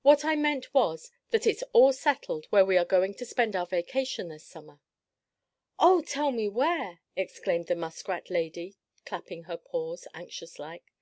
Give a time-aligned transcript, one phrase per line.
[0.00, 3.66] What I meant was that it's all settled where we are going to spend our
[3.66, 4.80] vacation this Summer."
[5.78, 10.94] "Oh, tell me where!" exclaimed the muskrat lady clapping her paws, anxious like.